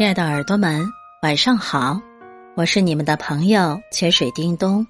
[0.00, 2.00] 亲爱的耳朵们，晚上好！
[2.56, 4.86] 我是你们的朋友泉水叮咚。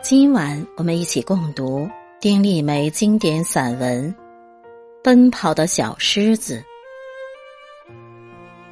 [0.00, 1.86] 今晚我们一起共读
[2.18, 4.10] 丁立梅经典散文
[5.04, 6.64] 《奔跑的小狮子》。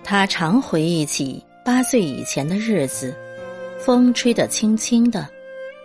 [0.03, 3.15] 他常回忆起八岁以前的日子，
[3.79, 5.29] 风吹得轻轻的，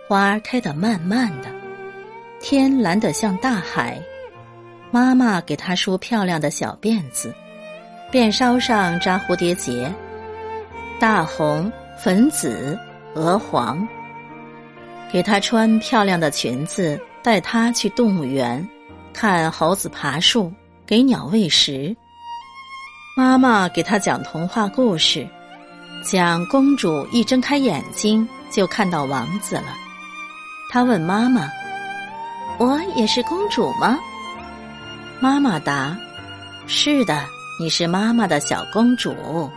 [0.08, 1.50] 花开得慢慢的，
[2.40, 4.02] 天蓝得像大海。
[4.90, 7.30] 妈妈给他梳漂亮的小辫子。
[8.10, 9.92] 辫梢上扎蝴蝶结，
[11.00, 12.78] 大红、粉紫、
[13.14, 13.86] 鹅黄。
[15.10, 18.66] 给她穿漂亮的裙子，带她去动物园，
[19.12, 20.52] 看猴子爬树，
[20.86, 21.94] 给鸟喂食。
[23.16, 25.26] 妈妈给她讲童话故事，
[26.04, 29.74] 讲公主一睁开眼睛就看到王子了。
[30.70, 31.50] 她问妈妈
[32.58, 33.98] ：“我也是公主吗？”
[35.20, 35.96] 妈妈答
[36.66, 37.24] ：“是的。”
[37.58, 39.50] 你是妈妈的小公主。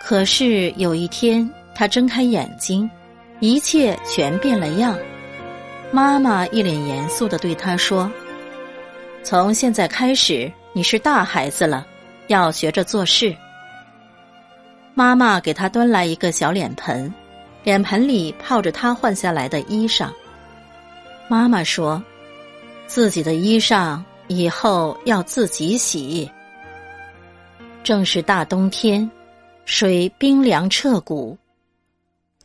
[0.00, 2.90] 可是有一天，她睁开眼睛，
[3.38, 4.98] 一切全变了样。
[5.92, 8.10] 妈妈一脸严肃的对她说
[9.22, 11.86] ：“从现在开始，你是大孩子了，
[12.26, 13.32] 要学着做事。”
[14.94, 17.14] 妈妈给她端来一个小脸盆，
[17.62, 20.10] 脸盆里泡着她换下来的衣裳。
[21.28, 22.02] 妈妈说
[22.88, 24.02] ：“自己的衣裳。”
[24.36, 26.30] 以后要自己洗。
[27.84, 29.10] 正是大冬天，
[29.64, 31.36] 水冰凉彻骨。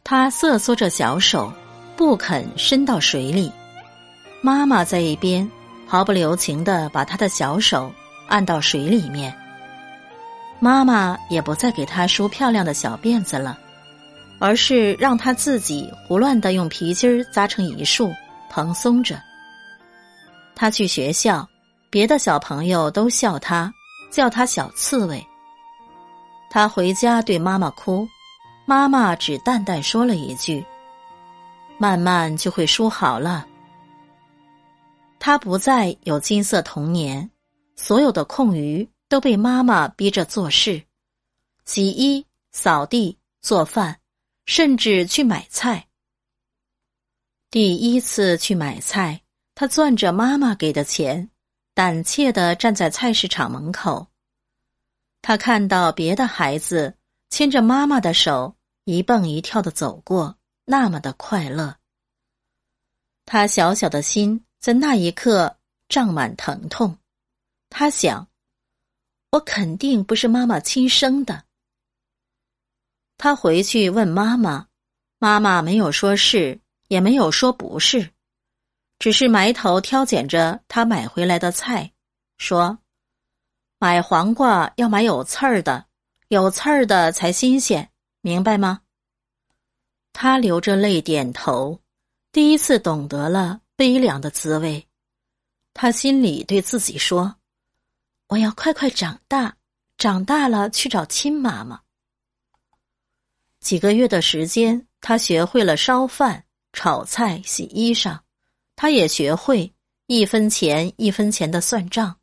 [0.03, 1.51] 他瑟缩着小手，
[1.95, 3.51] 不肯伸到水里。
[4.41, 5.49] 妈妈在一边
[5.85, 7.91] 毫不留情的把他的小手
[8.27, 9.33] 按到水里面。
[10.59, 13.59] 妈妈也不再给他梳漂亮的小辫子了，
[14.39, 18.11] 而是让他自己胡乱的用皮筋扎成一束，
[18.49, 19.21] 蓬松着。
[20.55, 21.47] 他去学校。
[21.97, 23.73] 别的小朋友都笑他，
[24.11, 25.27] 叫他小刺猬。
[26.47, 28.07] 他回家对妈妈哭，
[28.67, 30.63] 妈妈只淡淡说了一句
[31.79, 33.47] ：“慢慢就会梳好了。”
[35.17, 37.27] 他不再有金色童年，
[37.75, 40.79] 所有的空余都被妈妈逼着做事，
[41.65, 43.97] 洗衣、扫地、做饭，
[44.45, 45.87] 甚至去买菜。
[47.49, 49.19] 第一次去买菜，
[49.55, 51.27] 他攥着妈妈给的钱。
[51.77, 54.07] 胆怯的站在菜市场门口，
[55.21, 56.97] 他看到别的孩子
[57.29, 58.55] 牵着妈妈的手
[58.85, 61.77] 一蹦一跳的走过，那么的快乐。
[63.25, 65.55] 他小小的心在那一刻
[65.87, 66.97] 胀满疼痛。
[67.69, 68.27] 他想，
[69.29, 71.43] 我肯定不是妈妈亲生的。
[73.19, 74.67] 他回去问妈妈，
[75.19, 78.09] 妈妈没有说是，也没有说不是。
[78.99, 81.93] 只是埋头挑拣着他买回来的菜，
[82.37, 82.79] 说
[83.77, 85.85] ：“买黄瓜要买有刺儿的，
[86.29, 87.91] 有刺儿的才新鲜，
[88.21, 88.81] 明白吗？”
[90.13, 91.79] 他流着泪点头，
[92.31, 94.87] 第一次懂得了悲凉的滋味。
[95.75, 97.35] 他心里对自己说
[98.29, 99.55] ：“我要快快长大，
[99.99, 101.81] 长大了去找亲妈妈。”
[103.61, 108.19] 几个月的时间，他学会了烧饭、炒菜、洗衣裳。
[108.77, 109.73] 他也学会
[110.05, 112.19] 一分钱一分钱的算账，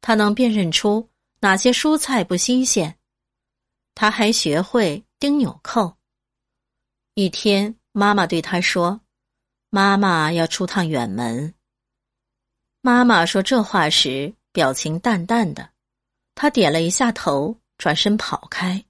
[0.00, 2.96] 他能辨认出哪些蔬菜不新鲜。
[3.92, 5.96] 他还学会钉纽扣。
[7.14, 9.00] 一天，妈妈对他说
[9.68, 11.52] ：“妈妈要出趟远门。”
[12.80, 15.70] 妈妈说这话时表情淡淡的，
[16.36, 18.84] 他点了一下头，转身跑开。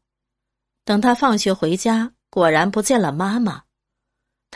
[0.84, 3.63] 等他放学回家，果然不见了妈妈。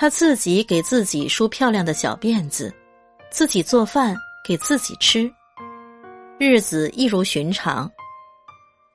[0.01, 2.73] 他自己给自己梳漂亮的小辫子，
[3.31, 4.17] 自己做饭
[4.47, 5.29] 给自己吃，
[6.39, 7.91] 日子一如寻常。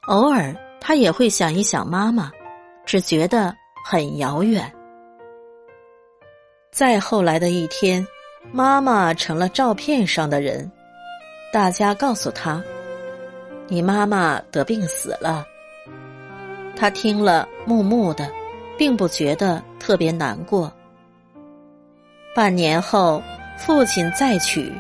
[0.07, 2.31] 偶尔他也会想一想妈妈，
[2.85, 3.53] 只觉得
[3.83, 4.73] 很遥远。
[6.71, 8.07] 再后来的一天，
[8.53, 10.71] 妈妈成了照片上的人，
[11.51, 12.63] 大家告诉他
[13.67, 15.45] ：“你妈妈得病死了。”
[16.77, 18.31] 他听了，木木的，
[18.77, 20.71] 并不觉得特别难过。
[22.35, 23.21] 半年后，
[23.59, 24.73] 父亲再娶，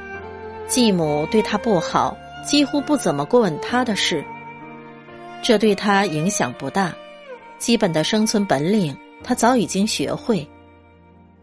[0.67, 4.25] 继母对他不好，几乎不怎么过问他的事。
[5.43, 6.91] 这对他影响不大，
[7.59, 10.47] 基本的生存本领他早已经学会。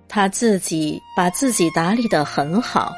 [0.08, 2.92] 他自己把自己打理得很好，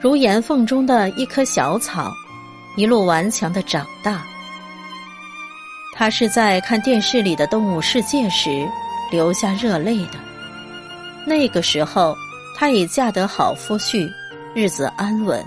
[0.00, 2.12] 如岩缝中的一棵小草，
[2.76, 4.24] 一路顽强的长大。
[5.94, 8.68] 他是在看电视里的《动物世界》时
[9.12, 10.18] 流下热泪的，
[11.24, 12.16] 那个时候。
[12.54, 14.10] 她已嫁得好夫婿，
[14.54, 15.44] 日子安稳。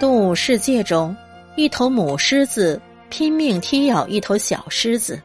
[0.00, 1.16] 动物世界中，
[1.56, 5.20] 一头母狮子拼命踢咬一头小狮子，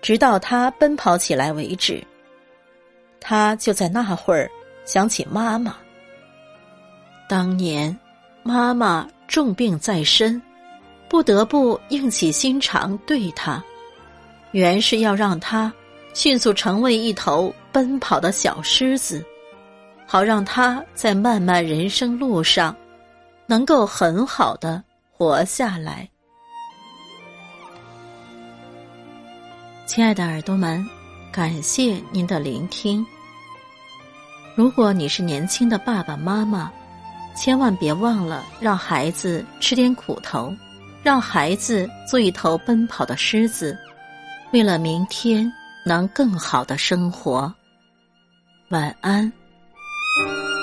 [0.00, 2.02] 直到它奔跑起来为止。
[3.20, 4.50] 他就在那会儿
[4.86, 5.76] 想起妈妈。
[7.28, 7.94] 当年，
[8.42, 10.40] 妈妈重病在身，
[11.08, 13.62] 不得不硬起心肠对他，
[14.52, 15.70] 原是要让他
[16.14, 19.24] 迅速成为一头奔跑的小狮子，
[20.12, 22.74] 好让他在漫漫人生路上
[23.46, 26.08] 能够很好的活下来。
[29.86, 30.84] 亲爱的耳朵们。
[31.32, 33.06] 感谢您的聆听。
[34.56, 36.72] 如果你是年轻的爸爸妈妈，
[37.36, 40.52] 千万别忘了让孩子吃点苦头，
[41.04, 43.78] 让孩子做一头奔跑的狮子，
[44.52, 45.48] 为了明天
[45.86, 47.54] 能更好的生活。
[48.70, 49.32] 晚安。
[50.22, 50.59] thank you